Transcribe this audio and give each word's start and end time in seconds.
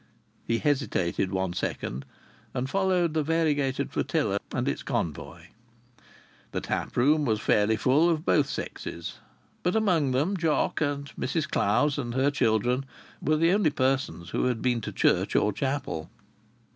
He 0.47 0.57
hesitated 0.57 1.29
one 1.31 1.53
second 1.53 2.05
and 2.55 2.67
followed 2.67 3.13
the 3.13 3.21
variegated 3.21 3.91
flotilla 3.91 4.39
and 4.51 4.67
its 4.67 4.81
convoy. 4.81 5.49
The 6.53 6.61
tap 6.61 6.97
room 6.97 7.23
was 7.23 7.39
fairly 7.39 7.75
full 7.75 8.09
of 8.09 8.25
both 8.25 8.49
sexes. 8.49 9.19
But 9.61 9.75
among 9.75 10.09
them 10.09 10.35
Jock 10.37 10.81
and 10.81 11.05
Mrs 11.19 11.47
Clowes 11.47 11.99
and 11.99 12.15
her 12.15 12.31
children 12.31 12.83
were 13.21 13.37
the 13.37 13.51
only 13.51 13.69
persons 13.69 14.31
who 14.31 14.45
had 14.45 14.59
been 14.63 14.81
to 14.81 14.91
church 14.91 15.35
or 15.35 15.53
chapel. 15.53 16.09